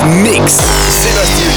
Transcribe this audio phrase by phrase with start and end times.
[0.00, 0.62] Mix.
[0.88, 1.51] Sébastien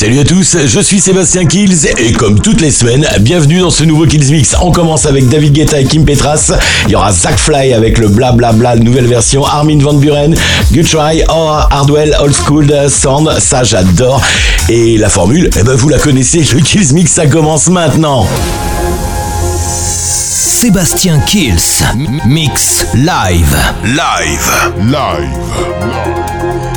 [0.00, 3.84] Salut à tous, je suis Sébastien Kills et comme toutes les semaines, bienvenue dans ce
[3.84, 4.56] nouveau Kills Mix.
[4.62, 6.52] On commence avec David Guetta et Kim Petras.
[6.86, 9.44] Il y aura Zach Fly avec le blablabla, bla bla, nouvelle version.
[9.44, 10.34] Armin Van Buren,
[10.72, 13.28] Good Try, oh, Hardwell, Old School Sound.
[13.40, 14.22] Ça, j'adore.
[14.70, 16.46] Et la formule, eh ben, vous la connaissez.
[16.54, 18.26] Le Kills Mix, ça commence maintenant.
[19.58, 21.84] Sébastien Kills,
[22.24, 23.54] mix live.
[23.84, 24.50] Live.
[24.78, 26.69] Live.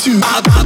[0.00, 0.57] to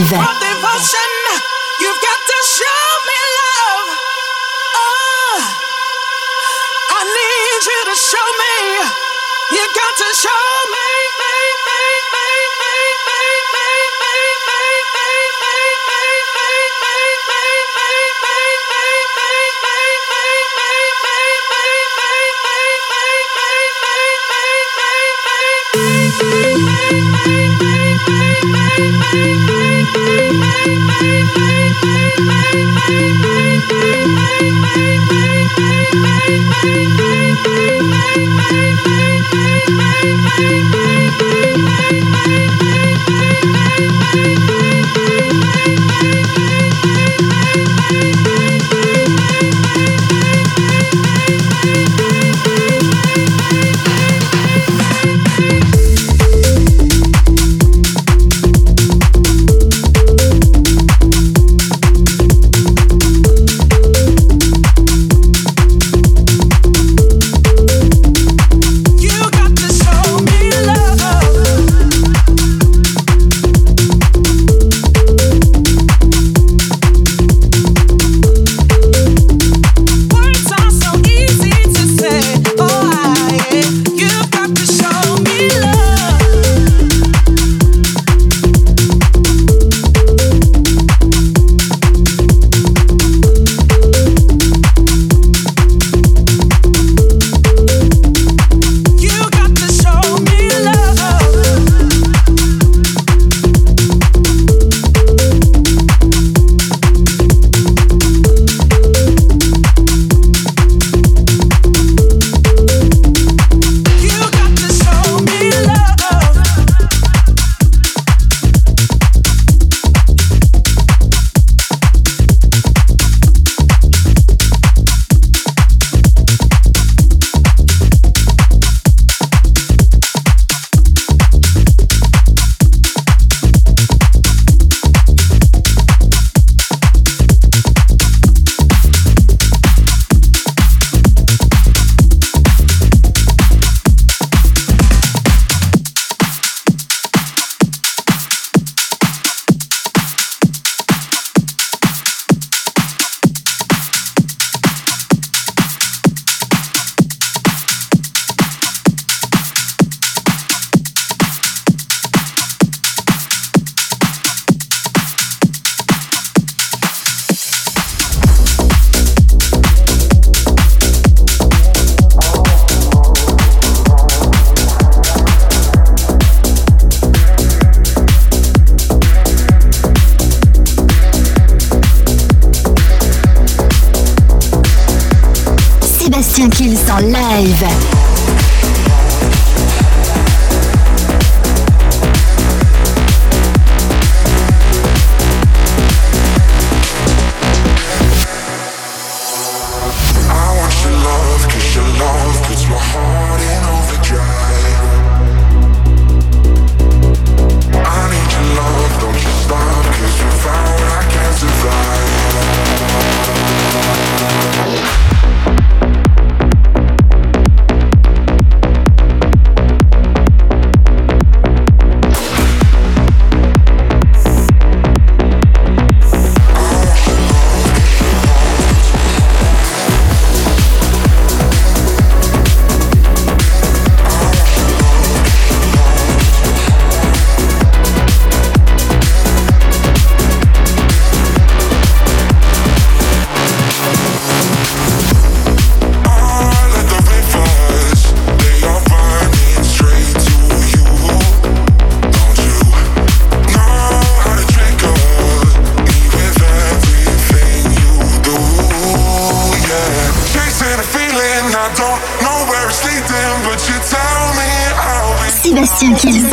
[0.00, 0.29] Live.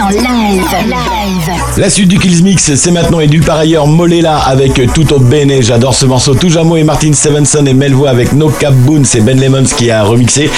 [0.02, 0.68] En live.
[1.78, 5.62] La suite du Kills Mix, c'est maintenant et du par ailleurs Molela avec Tout Bene.
[5.62, 6.36] J'adore ce morceau.
[6.36, 9.04] Toujamo et Martin Stevenson et Melvo avec No Cap Boon.
[9.04, 10.50] C'est Ben Lemons qui a remixé.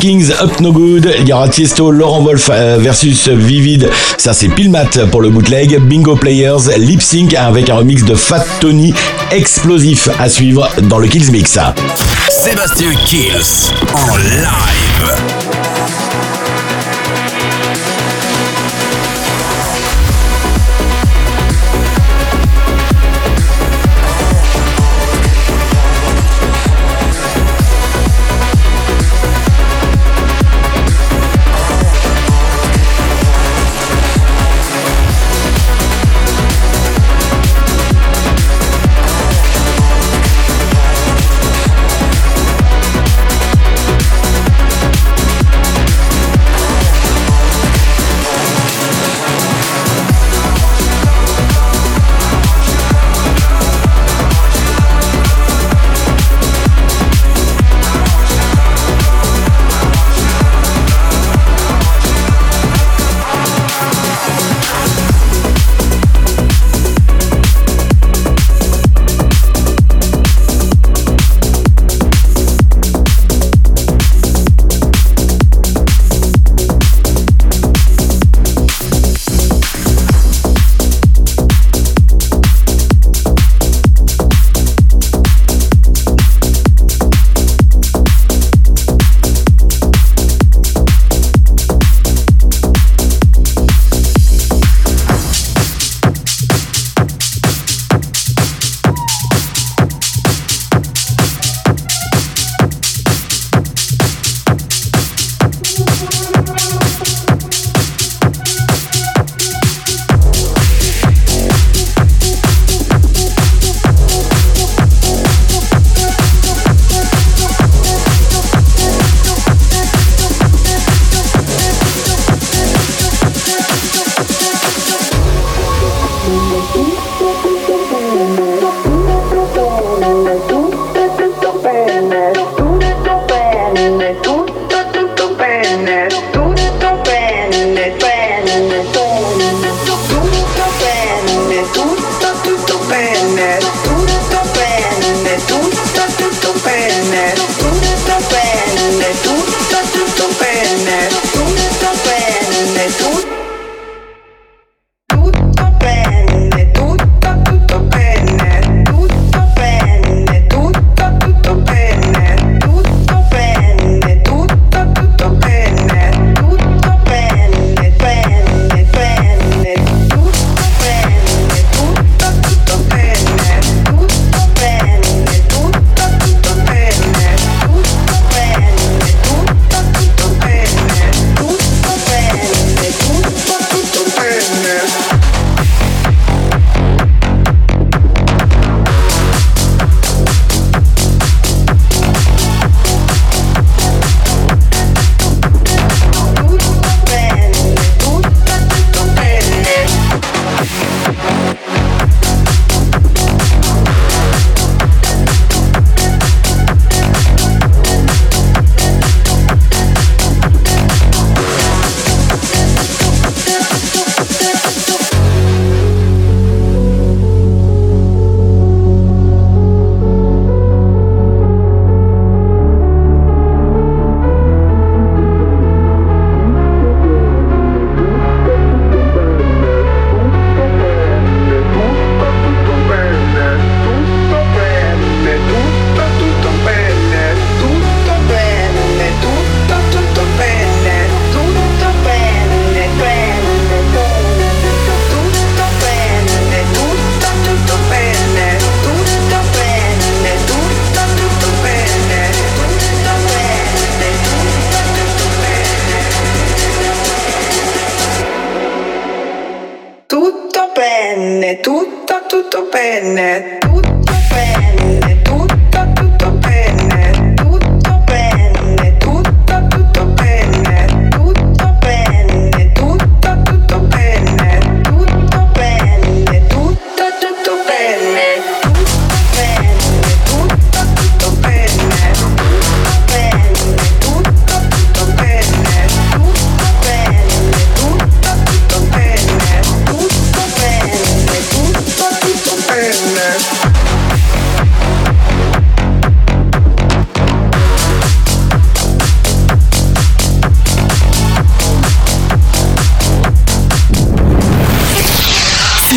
[0.00, 1.14] Kings Up No Good.
[1.20, 3.88] Il y aura Tiesto, Laurent Wolf euh, versus Vivid.
[4.16, 5.78] Ça, c'est Pilmat pour le bootleg.
[5.80, 8.92] Bingo Players, Lip Sync avec un remix de Fat Tony
[9.30, 11.58] explosif à suivre dans le Kills Mix.
[12.28, 15.57] Sébastien Kills en live.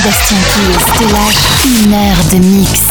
[0.02, 2.91] Sébastien Kills te lâche une heure de mix.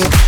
[0.00, 0.27] Thank you.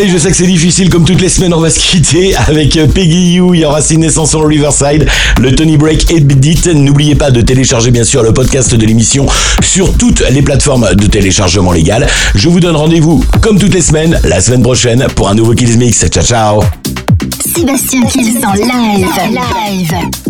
[0.00, 2.74] Allez, je sais que c'est difficile, comme toutes les semaines, on va se quitter avec
[2.78, 5.06] euh, Peggy You, il y aura Sydney Sanson Riverside,
[5.38, 6.72] le Tony Break et Bidit.
[6.72, 9.26] N'oubliez pas de télécharger bien sûr le podcast de l'émission
[9.62, 12.06] sur toutes les plateformes de téléchargement légal.
[12.34, 15.76] Je vous donne rendez-vous, comme toutes les semaines, la semaine prochaine pour un nouveau Kills
[15.76, 16.08] Mix.
[16.08, 16.62] Ciao, ciao
[17.54, 19.06] Sébastien Kills en live.
[19.28, 20.29] live.